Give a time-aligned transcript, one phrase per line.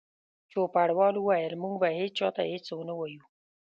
[0.51, 3.23] چوپړوال وویل: موږ به هیڅ چا ته هیڅ ونه وایو.